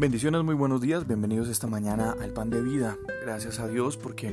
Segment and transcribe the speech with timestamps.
[0.00, 2.96] Bendiciones, muy buenos días, bienvenidos esta mañana al pan de vida.
[3.20, 4.32] Gracias a Dios porque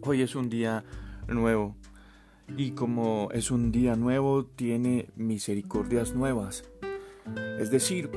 [0.00, 0.82] hoy es un día
[1.28, 1.76] nuevo
[2.56, 6.64] y como es un día nuevo tiene misericordias nuevas.
[7.60, 8.10] Es decir,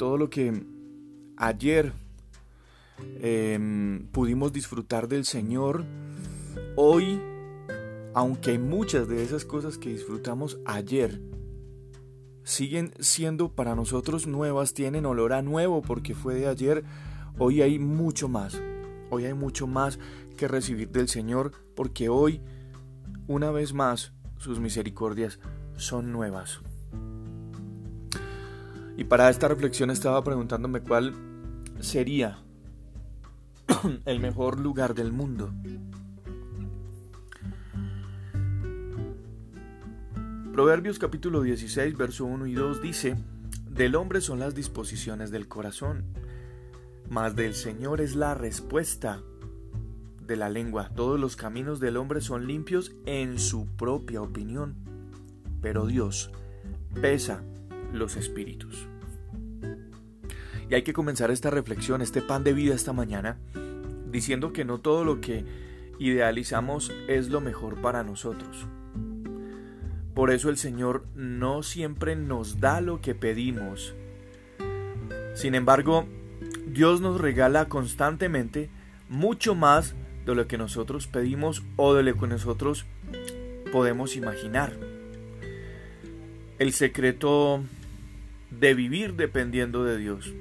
[0.00, 0.66] todo lo que
[1.36, 1.92] ayer
[3.20, 5.84] em, pudimos disfrutar del Señor,
[6.74, 7.20] hoy,
[8.14, 11.20] aunque muchas de esas cosas que disfrutamos ayer
[12.44, 16.84] siguen siendo para nosotros nuevas, tienen olor a nuevo porque fue de ayer,
[17.38, 18.60] hoy hay mucho más.
[19.10, 19.98] Hoy hay mucho más
[20.36, 22.40] que recibir del Señor porque hoy,
[23.26, 25.40] una vez más, sus misericordias
[25.76, 26.60] son nuevas.
[28.96, 31.14] Y para esta reflexión estaba preguntándome cuál
[31.80, 32.38] sería
[34.04, 35.52] el mejor lugar del mundo.
[40.54, 43.16] Proverbios capítulo 16, verso 1 y 2 dice,
[43.68, 46.04] Del hombre son las disposiciones del corazón,
[47.10, 49.20] mas del Señor es la respuesta
[50.24, 50.90] de la lengua.
[50.94, 54.76] Todos los caminos del hombre son limpios en su propia opinión,
[55.60, 56.30] pero Dios
[57.02, 57.42] pesa
[57.92, 58.86] los espíritus.
[60.70, 63.40] Y hay que comenzar esta reflexión, este pan de vida esta mañana,
[64.08, 65.44] diciendo que no todo lo que
[65.98, 68.68] idealizamos es lo mejor para nosotros.
[70.14, 73.94] Por eso el Señor no siempre nos da lo que pedimos.
[75.34, 76.06] Sin embargo,
[76.66, 78.70] Dios nos regala constantemente
[79.08, 82.86] mucho más de lo que nosotros pedimos o de lo que nosotros
[83.72, 84.72] podemos imaginar.
[86.60, 87.64] El secreto
[88.50, 90.32] de vivir dependiendo de Dios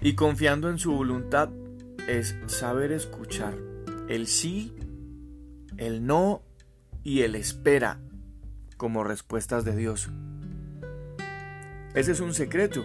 [0.00, 1.50] y confiando en su voluntad
[2.08, 3.54] es saber escuchar
[4.08, 4.74] el sí,
[5.76, 6.42] el no
[7.04, 8.00] y el espera
[8.80, 10.08] como respuestas de Dios.
[11.94, 12.82] Ese es un secreto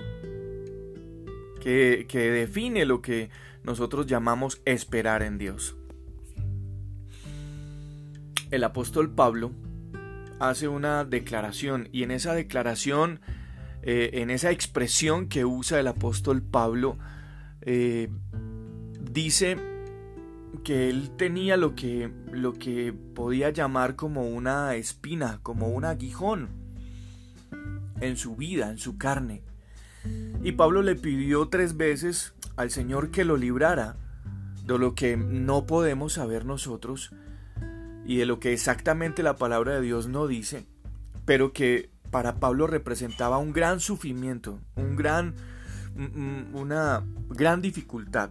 [1.61, 3.29] que, define lo que
[3.63, 5.77] nosotros llamamos esperar en Dios.
[8.51, 9.53] El apóstol Pablo
[10.41, 13.21] hace una declaración y en esa declaración,
[13.81, 16.97] eh, en esa expresión que usa el apóstol Pablo,
[17.61, 18.09] eh,
[18.99, 19.74] dice
[20.63, 26.49] que él tenía lo que, lo que podía llamar como una espina, como un aguijón
[27.99, 29.43] en su vida, en su carne.
[30.43, 33.97] Y Pablo le pidió tres veces al Señor que lo librara
[34.65, 37.11] de lo que no podemos saber nosotros
[38.05, 40.65] y de lo que exactamente la palabra de Dios no dice,
[41.25, 45.35] pero que para Pablo representaba un gran sufrimiento, un gran,
[46.53, 48.29] una gran dificultad.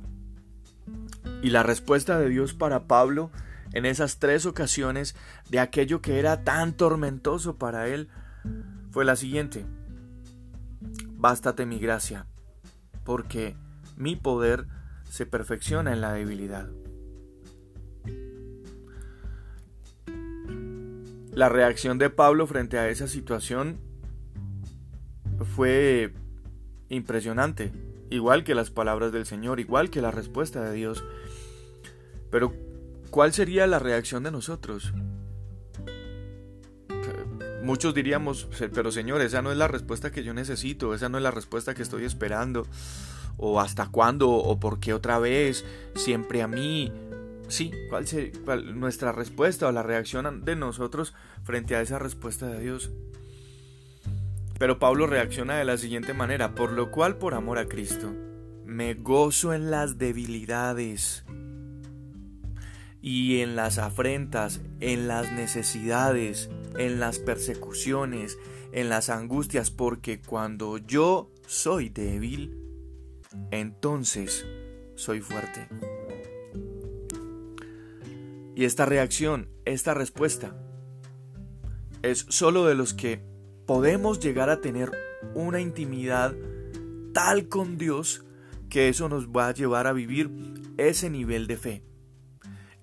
[1.44, 3.30] Y la respuesta de Dios para Pablo
[3.74, 5.14] en esas tres ocasiones
[5.50, 8.08] de aquello que era tan tormentoso para él
[8.90, 9.66] fue la siguiente.
[11.10, 12.26] Bástate mi gracia,
[13.04, 13.58] porque
[13.94, 14.68] mi poder
[15.10, 16.70] se perfecciona en la debilidad.
[21.30, 23.80] La reacción de Pablo frente a esa situación
[25.54, 26.14] fue
[26.88, 27.70] impresionante,
[28.10, 31.04] igual que las palabras del Señor, igual que la respuesta de Dios.
[32.30, 32.52] Pero,
[33.10, 34.92] ¿cuál sería la reacción de nosotros?
[37.62, 41.24] Muchos diríamos, pero Señor, esa no es la respuesta que yo necesito, esa no es
[41.24, 42.66] la respuesta que estoy esperando,
[43.38, 45.64] o hasta cuándo, o por qué otra vez,
[45.94, 46.92] siempre a mí.
[47.48, 48.32] Sí, ¿cuál sería
[48.74, 52.90] nuestra respuesta o la reacción de nosotros frente a esa respuesta de Dios?
[54.58, 58.12] Pero Pablo reacciona de la siguiente manera, por lo cual por amor a Cristo,
[58.64, 61.24] me gozo en las debilidades
[63.02, 66.48] y en las afrentas, en las necesidades,
[66.78, 68.38] en las persecuciones,
[68.72, 72.58] en las angustias, porque cuando yo soy débil,
[73.50, 74.46] entonces
[74.94, 75.68] soy fuerte.
[78.56, 80.56] Y esta reacción, esta respuesta,
[82.02, 83.33] es solo de los que
[83.66, 84.90] podemos llegar a tener
[85.34, 86.34] una intimidad
[87.12, 88.24] tal con Dios
[88.68, 90.30] que eso nos va a llevar a vivir
[90.76, 91.82] ese nivel de fe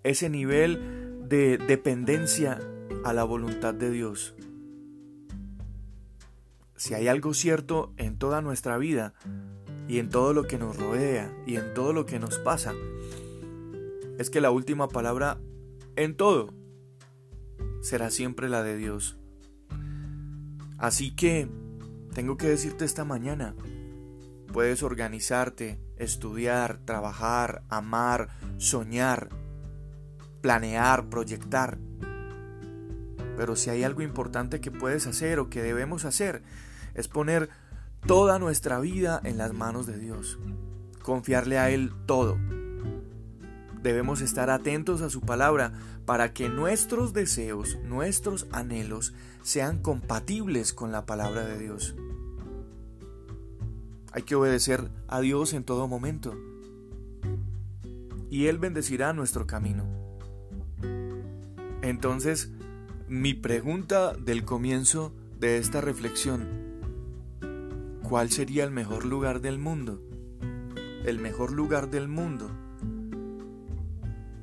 [0.04, 2.60] ese nivel de dependencia
[3.04, 4.36] a la voluntad de Dios.
[6.76, 9.14] Si hay algo cierto en toda nuestra vida
[9.88, 12.74] y en todo lo que nos rodea y en todo lo que nos pasa,
[14.18, 15.40] es que la última palabra
[15.96, 16.54] en todo
[17.82, 19.21] será siempre la de Dios.
[20.82, 21.48] Así que
[22.16, 23.54] tengo que decirte esta mañana,
[24.52, 29.30] puedes organizarte, estudiar, trabajar, amar, soñar,
[30.42, 31.78] planear, proyectar.
[33.38, 36.42] Pero si hay algo importante que puedes hacer o que debemos hacer,
[36.96, 37.50] es poner
[38.08, 40.40] toda nuestra vida en las manos de Dios,
[41.04, 42.40] confiarle a Él todo.
[43.82, 45.74] Debemos estar atentos a su palabra
[46.06, 51.96] para que nuestros deseos, nuestros anhelos sean compatibles con la palabra de Dios.
[54.12, 56.36] Hay que obedecer a Dios en todo momento.
[58.30, 59.86] Y Él bendecirá nuestro camino.
[61.82, 62.52] Entonces,
[63.08, 66.48] mi pregunta del comienzo de esta reflexión,
[68.04, 70.04] ¿cuál sería el mejor lugar del mundo?
[71.04, 72.52] El mejor lugar del mundo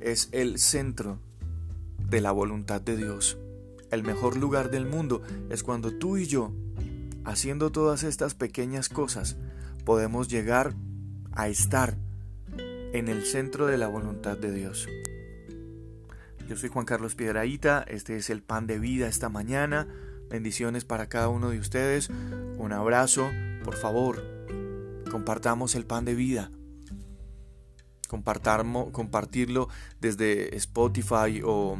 [0.01, 1.19] es el centro
[2.09, 3.37] de la voluntad de Dios.
[3.91, 6.51] El mejor lugar del mundo es cuando tú y yo,
[7.25, 9.37] haciendo todas estas pequeñas cosas,
[9.85, 10.73] podemos llegar
[11.31, 11.97] a estar
[12.93, 14.87] en el centro de la voluntad de Dios.
[16.47, 19.87] Yo soy Juan Carlos Piedraíta, este es el pan de vida esta mañana.
[20.29, 22.09] Bendiciones para cada uno de ustedes.
[22.57, 23.29] Un abrazo,
[23.63, 24.23] por favor.
[25.11, 26.51] Compartamos el pan de vida.
[28.09, 29.69] Compartirlo
[30.01, 31.77] desde Spotify o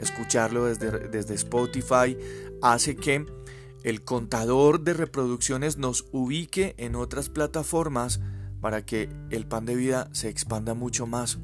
[0.00, 2.16] escucharlo desde, desde Spotify
[2.62, 3.26] hace que
[3.84, 8.20] el contador de reproducciones nos ubique en otras plataformas
[8.60, 11.38] para que el pan de vida se expanda mucho más.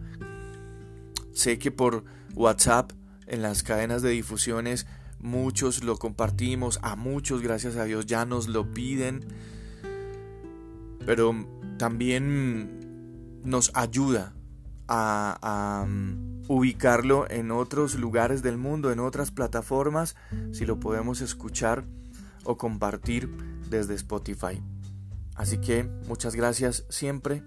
[1.32, 2.04] Sé que por
[2.34, 2.92] WhatsApp,
[3.26, 4.86] en las cadenas de difusiones,
[5.20, 9.20] muchos lo compartimos, a muchos, gracias a Dios, ya nos lo piden,
[11.06, 11.46] pero
[11.78, 12.81] también
[13.44, 14.34] nos ayuda
[14.88, 20.16] a, um, ubicarlo en otros lugares del mundo, en otras plataformas,
[20.52, 21.84] si lo podemos escuchar
[22.44, 23.30] o compartir
[23.70, 24.62] desde Spotify.
[25.34, 27.42] Así que muchas gracias siempre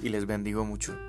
[0.00, 1.07] y les bendigo mucho.